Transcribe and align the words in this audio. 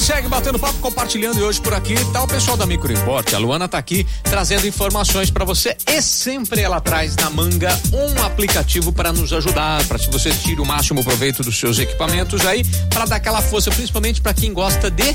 segue 0.00 0.28
batendo 0.28 0.58
papo, 0.58 0.78
compartilhando 0.78 1.38
e 1.38 1.42
hoje 1.42 1.60
por 1.60 1.74
aqui 1.74 1.94
tá 2.12 2.22
o 2.22 2.26
pessoal 2.26 2.56
da 2.56 2.64
Micro 2.64 2.90
Import. 2.90 3.34
A 3.34 3.38
Luana 3.38 3.68
tá 3.68 3.76
aqui 3.76 4.06
trazendo 4.22 4.66
informações 4.66 5.30
para 5.30 5.44
você 5.44 5.76
e 5.86 6.00
sempre 6.00 6.62
ela 6.62 6.80
traz 6.80 7.14
na 7.16 7.28
manga 7.28 7.78
um 7.92 8.22
aplicativo 8.22 8.92
para 8.92 9.12
nos 9.12 9.32
ajudar, 9.32 9.84
para 9.84 9.98
que 9.98 10.10
você 10.10 10.30
tire 10.30 10.60
o 10.60 10.64
máximo 10.64 11.04
proveito 11.04 11.42
dos 11.42 11.58
seus 11.58 11.78
equipamentos 11.78 12.46
aí, 12.46 12.64
para 12.88 13.04
dar 13.04 13.16
aquela 13.16 13.42
força, 13.42 13.70
principalmente 13.70 14.20
para 14.20 14.32
quem 14.32 14.54
gosta 14.54 14.90
de 14.90 15.14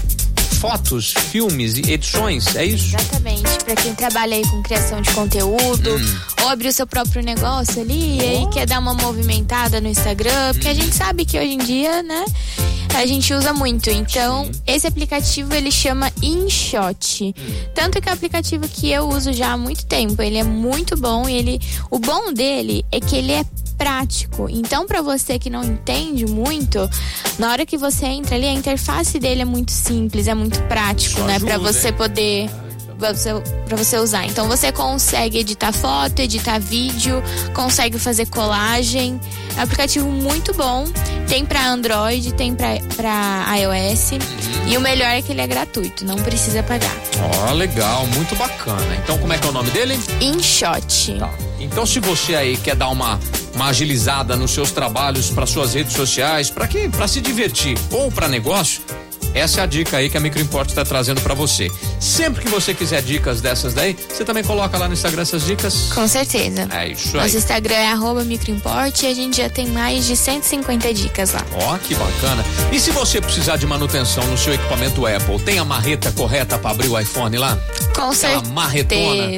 fotos, 0.55 1.13
filmes 1.31 1.75
e 1.75 1.91
edições, 1.91 2.55
é 2.55 2.65
isso? 2.65 2.95
Exatamente. 2.95 3.63
Para 3.63 3.75
quem 3.75 3.95
trabalha 3.95 4.35
aí 4.35 4.43
com 4.43 4.61
criação 4.63 5.01
de 5.01 5.11
conteúdo, 5.11 5.95
hum. 5.95 6.19
ou 6.41 6.49
abrir 6.49 6.69
o 6.69 6.73
seu 6.73 6.87
próprio 6.87 7.23
negócio 7.23 7.81
ali, 7.81 8.17
oh. 8.19 8.23
e 8.23 8.27
aí 8.27 8.49
quer 8.51 8.65
dar 8.65 8.79
uma 8.79 8.93
movimentada 8.93 9.79
no 9.81 9.87
Instagram, 9.87 10.53
porque 10.53 10.67
hum. 10.67 10.71
a 10.71 10.73
gente 10.73 10.95
sabe 10.95 11.25
que 11.25 11.37
hoje 11.37 11.53
em 11.53 11.57
dia, 11.59 12.03
né? 12.03 12.25
a 12.95 13.05
gente 13.05 13.33
usa 13.33 13.53
muito. 13.53 13.89
Então, 13.89 14.49
esse 14.65 14.87
aplicativo 14.87 15.53
ele 15.53 15.71
chama 15.71 16.11
InShot. 16.21 17.25
Hum. 17.25 17.33
Tanto 17.73 18.01
que 18.01 18.07
é 18.07 18.11
um 18.11 18.15
aplicativo 18.15 18.67
que 18.67 18.89
eu 18.89 19.07
uso 19.09 19.33
já 19.33 19.51
há 19.51 19.57
muito 19.57 19.85
tempo. 19.85 20.21
Ele 20.21 20.37
é 20.37 20.43
muito 20.43 20.95
bom 20.95 21.27
e 21.27 21.33
ele 21.33 21.59
o 21.91 21.99
bom 21.99 22.33
dele 22.33 22.85
é 22.91 22.99
que 22.99 23.15
ele 23.15 23.33
é 23.33 23.43
prático. 23.77 24.47
Então, 24.49 24.85
para 24.85 25.01
você 25.01 25.37
que 25.37 25.49
não 25.49 25.63
entende 25.63 26.25
muito, 26.25 26.89
na 27.37 27.51
hora 27.51 27.65
que 27.65 27.77
você 27.77 28.05
entra 28.05 28.35
ali, 28.35 28.47
a 28.47 28.53
interface 28.53 29.19
dele 29.19 29.41
é 29.41 29.45
muito 29.45 29.71
simples, 29.71 30.27
é 30.27 30.33
muito 30.33 30.61
prático, 30.63 31.19
Só 31.19 31.25
né, 31.25 31.39
para 31.39 31.57
você 31.57 31.89
hein? 31.89 31.93
poder 31.93 32.49
para 32.95 33.77
você 33.77 33.97
usar. 33.97 34.25
Então 34.25 34.47
você 34.47 34.71
consegue 34.71 35.39
editar 35.39 35.71
foto, 35.71 36.19
editar 36.19 36.59
vídeo, 36.59 37.21
consegue 37.53 37.99
fazer 37.99 38.25
colagem. 38.27 39.19
É 39.55 39.59
um 39.59 39.63
aplicativo 39.63 40.07
muito 40.09 40.53
bom. 40.53 40.85
Tem 41.27 41.45
para 41.45 41.67
Android, 41.67 42.33
tem 42.33 42.55
para 42.55 43.45
iOS. 43.57 44.11
Uhum. 44.11 44.67
E 44.67 44.77
o 44.77 44.81
melhor 44.81 45.09
é 45.09 45.21
que 45.21 45.31
ele 45.31 45.41
é 45.41 45.47
gratuito, 45.47 46.05
não 46.05 46.15
precisa 46.15 46.63
pagar. 46.63 46.95
Ó, 47.19 47.51
oh, 47.51 47.53
legal, 47.53 48.05
muito 48.07 48.35
bacana. 48.35 48.95
Então 49.03 49.17
como 49.17 49.33
é 49.33 49.37
que 49.37 49.45
é 49.45 49.49
o 49.49 49.53
nome 49.53 49.69
dele? 49.71 49.99
InShot. 50.21 51.17
Tá. 51.19 51.29
Então 51.59 51.85
se 51.85 51.99
você 51.99 52.35
aí 52.35 52.57
quer 52.57 52.75
dar 52.75 52.89
uma 52.89 53.19
uma 53.55 53.67
agilizada 53.67 54.35
nos 54.35 54.51
seus 54.51 54.71
trabalhos, 54.71 55.29
para 55.29 55.45
suas 55.45 55.73
redes 55.73 55.93
sociais, 55.93 56.49
para 56.49 56.67
quê? 56.67 56.89
Para 56.91 57.07
se 57.07 57.21
divertir 57.21 57.77
ou 57.91 58.11
para 58.11 58.27
negócio, 58.27 58.83
essa 59.35 59.59
é 59.59 59.63
a 59.63 59.65
dica 59.65 59.97
aí 59.97 60.09
que 60.09 60.15
a 60.15 60.19
Microimport 60.21 60.69
está 60.69 60.85
trazendo 60.85 61.19
para 61.19 61.33
você. 61.33 61.69
Sempre 61.99 62.41
que 62.41 62.49
você 62.49 62.73
quiser 62.73 63.01
dicas 63.01 63.41
dessas 63.41 63.73
daí, 63.73 63.93
você 64.09 64.23
também 64.23 64.45
coloca 64.45 64.77
lá 64.77 64.87
no 64.87 64.93
Instagram 64.93 65.23
essas 65.23 65.43
dicas? 65.43 65.91
Com 65.93 66.07
certeza. 66.07 66.69
É 66.71 66.87
isso 66.87 67.17
aí. 67.17 67.23
Nosso 67.23 67.37
Instagram 67.37 67.75
é 67.75 67.91
arroba 67.91 68.23
microimport 68.23 69.03
e 69.03 69.07
a 69.07 69.13
gente 69.13 69.37
já 69.37 69.49
tem 69.49 69.67
mais 69.67 70.05
de 70.05 70.15
150 70.15 70.93
dicas 70.93 71.33
lá. 71.33 71.45
Ó, 71.51 71.75
oh, 71.75 71.79
que 71.79 71.93
bacana. 71.95 72.45
E 72.71 72.79
se 72.79 72.91
você 72.91 73.19
precisar 73.19 73.57
de 73.57 73.67
manutenção 73.67 74.25
no 74.27 74.37
seu 74.37 74.53
equipamento 74.53 75.05
Apple, 75.05 75.37
tem 75.39 75.59
a 75.59 75.65
marreta 75.65 76.13
correta 76.13 76.57
para 76.57 76.71
abrir 76.71 76.87
o 76.87 76.97
iPhone 76.97 77.37
lá? 77.37 77.57
Com 77.95 78.01
Aquela 78.01 78.13
certeza. 78.13 78.51
marretona. 78.51 79.33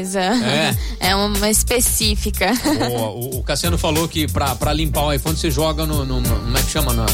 É. 0.48 0.76
é 1.00 1.16
uma 1.16 1.50
específica. 1.50 2.52
Oh, 2.92 3.36
o, 3.36 3.40
o 3.40 3.44
Cassiano 3.44 3.78
falou 3.78 4.08
que 4.08 4.28
para 4.28 4.74
limpar 4.74 5.04
o 5.04 5.14
iPhone 5.14 5.38
você 5.38 5.52
joga 5.52 5.86
no, 5.86 6.04
no, 6.04 6.20
no 6.20 6.30
como 6.30 6.58
é 6.58 6.62
que 6.64 6.72
chama? 6.72 6.92
Na, 6.92 7.06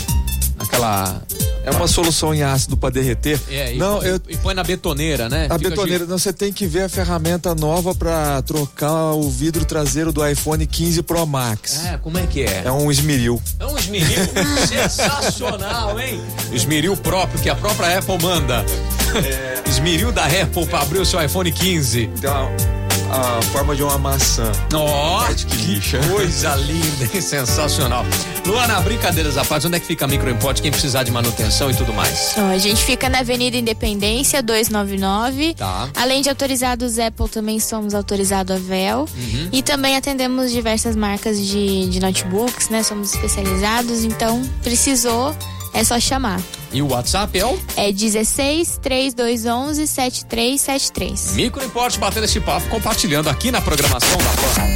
naquela 0.58 1.22
é 1.66 1.72
uma 1.72 1.88
solução 1.88 2.34
em 2.34 2.44
ácido 2.44 2.76
para 2.76 2.90
derreter. 2.90 3.40
É, 3.50 3.74
não, 3.76 4.04
e, 4.04 4.08
eu, 4.08 4.22
e 4.28 4.38
põe 4.38 4.54
na 4.54 4.64
betoneira, 4.64 5.30
né? 5.30 5.48
A 5.50 5.58
Fica 5.58 5.70
betoneira, 5.70 6.04
de... 6.04 6.10
não, 6.10 6.18
você 6.18 6.34
tem 6.34 6.52
que 6.52 6.66
ver 6.66 6.84
a 6.84 6.90
ferramenta 6.90 7.56
nova 7.56 7.96
para 7.96 8.42
trocar 8.42 9.14
o 9.14 9.30
vidro 9.30 9.64
traseiro 9.64 10.12
do 10.12 10.28
iPhone 10.28 10.66
15 10.66 11.02
Pro 11.04 11.26
Max. 11.26 11.86
É, 11.86 11.98
como 11.98 12.18
é 12.18 12.28
que 12.28 12.44
é? 12.44 12.64
É 12.66 12.72
um 12.72 12.92
esmeril. 12.92 13.42
É 13.60 13.66
um 13.66 13.78
esmeril 13.78 14.26
sensacional, 14.68 15.98
hein? 16.00 16.22
Esmeril 16.52 16.98
próprio 16.98 17.42
que 17.42 17.50
a 17.50 17.56
própria 17.56 18.00
Apple 18.00 18.22
manda. 18.22 18.66
É... 19.18 19.70
esmeril 19.70 20.12
da 20.12 20.26
Apple 20.26 20.66
para 20.68 20.82
abrir 20.82 21.00
o 21.00 21.06
seu 21.06 21.24
iPhone 21.24 21.52
15. 21.52 22.10
Então, 22.16 22.52
a 23.14 23.42
forma 23.44 23.76
de 23.76 23.84
uma 23.84 23.98
maçã. 23.98 24.52
Ó, 24.74 25.24
oh, 25.24 25.36
que 25.36 25.56
lixa. 25.58 26.00
coisa 26.00 26.56
linda, 26.56 27.10
hein? 27.14 27.22
sensacional. 27.22 28.06
Luana, 28.46 28.80
brincadeiras 28.82 29.38
à 29.38 29.46
parte, 29.46 29.68
onde 29.68 29.78
é 29.78 29.80
que 29.80 29.86
fica 29.86 30.06
a 30.06 30.08
Microimport, 30.08 30.60
quem 30.60 30.72
precisar 30.72 31.04
de 31.04 31.12
manutenção 31.12 31.70
e 31.70 31.76
tudo 31.76 31.94
mais? 31.94 32.34
Oh, 32.38 32.54
a 32.54 32.58
gente 32.58 32.84
fica 32.84 33.10
na 33.10 33.20
Avenida 33.20 33.56
Independência 33.56 34.42
299. 34.42 35.54
Tá. 35.54 35.90
Além 35.96 36.22
de 36.22 36.30
autorizados 36.30 36.98
Apple, 36.98 37.30
também 37.30 37.60
somos 37.60 37.94
autorizados 37.94 38.56
a 38.56 38.60
Vel. 38.60 39.02
Uhum. 39.16 39.50
E 39.52 39.62
também 39.62 39.96
atendemos 39.96 40.52
diversas 40.52 40.96
marcas 40.96 41.40
de, 41.40 41.88
de 41.90 42.00
notebooks, 42.00 42.70
né? 42.70 42.82
Somos 42.82 43.14
especializados, 43.14 44.04
então 44.04 44.42
precisou, 44.64 45.36
é 45.74 45.84
só 45.84 46.00
chamar. 46.00 46.42
E 46.74 46.82
o 46.82 46.88
WhatsApp 46.90 47.38
é 47.38 47.46
o? 47.46 47.60
É 47.78 47.92
16 47.92 48.80
3211 48.82 49.88
7373. 49.88 51.34
Micro 51.36 51.64
Importe 51.64 52.00
batendo 52.00 52.24
esse 52.24 52.40
papo, 52.40 52.68
compartilhando 52.70 53.30
aqui 53.30 53.52
na 53.52 53.62
programação 53.62 54.18
da 54.18 54.24
Pan. 54.26 54.74